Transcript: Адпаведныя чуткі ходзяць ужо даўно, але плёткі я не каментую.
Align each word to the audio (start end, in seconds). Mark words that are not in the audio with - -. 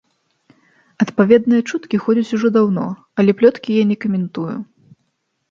Адпаведныя 1.03 1.61
чуткі 1.69 1.99
ходзяць 2.07 2.35
ужо 2.39 2.47
даўно, 2.57 2.87
але 3.21 3.31
плёткі 3.43 3.79
я 3.83 3.87
не 3.93 4.01
каментую. 4.09 4.49